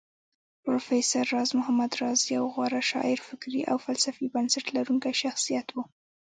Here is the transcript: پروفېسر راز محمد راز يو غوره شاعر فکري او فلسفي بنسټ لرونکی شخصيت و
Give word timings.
پروفېسر 0.63 1.25
راز 1.33 1.49
محمد 1.59 1.91
راز 2.01 2.19
يو 2.35 2.43
غوره 2.55 2.81
شاعر 2.91 3.19
فکري 3.27 3.61
او 3.71 3.77
فلسفي 3.85 4.25
بنسټ 4.35 4.65
لرونکی 4.75 5.13
شخصيت 5.23 5.67
و 5.73 5.77